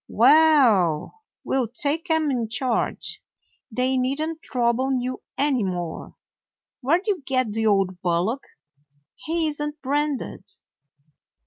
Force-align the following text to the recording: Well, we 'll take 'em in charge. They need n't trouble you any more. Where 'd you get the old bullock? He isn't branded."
Well, 0.09 1.21
we 1.43 1.55
'll 1.57 1.67
take 1.67 2.09
'em 2.09 2.31
in 2.31 2.49
charge. 2.49 3.21
They 3.69 3.97
need 3.97 4.19
n't 4.19 4.41
trouble 4.41 4.97
you 4.99 5.21
any 5.37 5.63
more. 5.63 6.15
Where 6.79 6.97
'd 6.97 7.05
you 7.05 7.21
get 7.23 7.51
the 7.53 7.67
old 7.67 8.01
bullock? 8.01 8.41
He 9.15 9.47
isn't 9.47 9.79
branded." 9.83 10.49